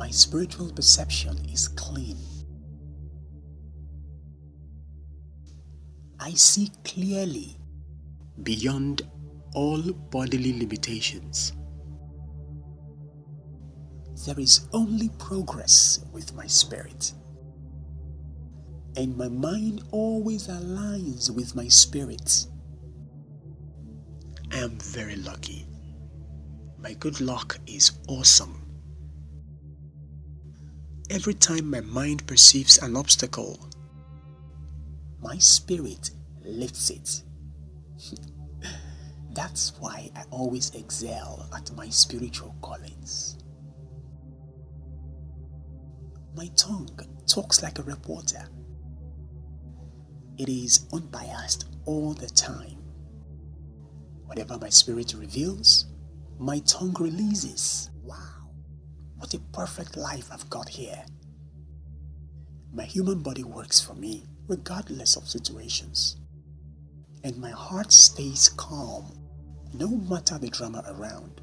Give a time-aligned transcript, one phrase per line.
[0.00, 2.16] My spiritual perception is clean.
[6.18, 7.58] I see clearly
[8.42, 9.02] beyond
[9.54, 11.52] all bodily limitations.
[14.24, 17.12] There is only progress with my spirit.
[18.96, 22.46] And my mind always aligns with my spirit.
[24.50, 25.66] I am very lucky.
[26.78, 28.69] My good luck is awesome.
[31.10, 33.58] Every time my mind perceives an obstacle,
[35.20, 36.12] my spirit
[36.44, 37.24] lifts it.
[39.32, 43.38] That's why I always excel at my spiritual callings.
[46.36, 46.96] My tongue
[47.26, 48.48] talks like a reporter.
[50.38, 52.78] It is unbiased all the time.
[54.26, 55.86] Whatever my spirit reveals,
[56.38, 57.90] my tongue releases.
[58.04, 58.39] Wow,
[59.20, 61.04] what a perfect life I've got here.
[62.72, 66.16] My human body works for me regardless of situations.
[67.22, 69.12] And my heart stays calm
[69.74, 71.42] no matter the drama around.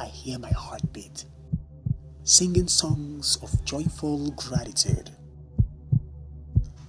[0.00, 1.24] I hear my heartbeat,
[2.24, 5.10] singing songs of joyful gratitude.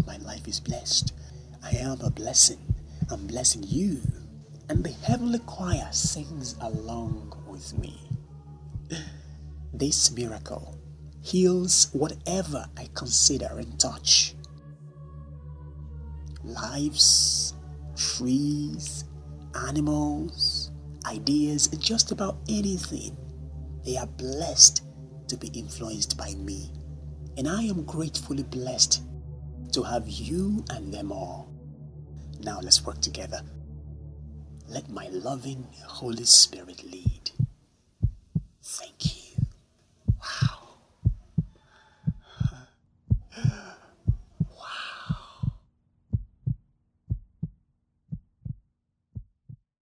[0.08, 1.14] My life is blessed.
[1.64, 2.60] I am a blessing.
[3.12, 4.02] I'm blessing you.
[4.70, 8.02] And the heavenly choir sings along with me.
[9.74, 10.78] This miracle
[11.22, 14.36] heals whatever I consider and touch.
[16.44, 17.54] Lives,
[17.96, 19.04] trees,
[19.68, 20.72] animals,
[21.06, 23.18] ideas, just about anything.
[23.84, 24.84] They are blessed
[25.28, 26.72] to be influenced by me.
[27.38, 29.04] And I am gratefully blessed
[29.74, 31.52] to have you and them all.
[32.42, 33.42] Now let's work together.
[34.70, 37.32] Let my loving Holy Spirit lead.
[38.62, 39.07] Thank you.